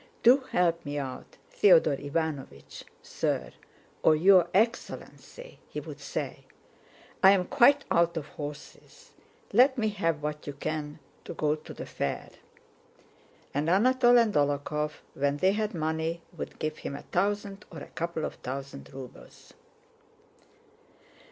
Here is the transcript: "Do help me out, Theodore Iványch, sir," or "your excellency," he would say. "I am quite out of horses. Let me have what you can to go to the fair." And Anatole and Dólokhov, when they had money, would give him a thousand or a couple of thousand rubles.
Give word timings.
"Do 0.23 0.37
help 0.49 0.83
me 0.83 0.97
out, 0.97 1.37
Theodore 1.51 1.95
Iványch, 1.95 2.85
sir," 3.03 3.51
or 4.01 4.15
"your 4.15 4.47
excellency," 4.51 5.59
he 5.69 5.79
would 5.79 5.99
say. 5.99 6.45
"I 7.21 7.29
am 7.29 7.45
quite 7.45 7.85
out 7.91 8.17
of 8.17 8.25
horses. 8.29 9.11
Let 9.53 9.77
me 9.77 9.89
have 9.89 10.23
what 10.23 10.47
you 10.47 10.53
can 10.53 10.97
to 11.25 11.35
go 11.35 11.53
to 11.53 11.71
the 11.71 11.85
fair." 11.85 12.31
And 13.53 13.69
Anatole 13.69 14.17
and 14.17 14.33
Dólokhov, 14.33 14.93
when 15.13 15.37
they 15.37 15.51
had 15.51 15.75
money, 15.75 16.23
would 16.35 16.57
give 16.57 16.79
him 16.79 16.95
a 16.95 17.03
thousand 17.03 17.63
or 17.71 17.77
a 17.77 17.89
couple 17.89 18.25
of 18.25 18.33
thousand 18.41 18.91
rubles. 18.91 19.53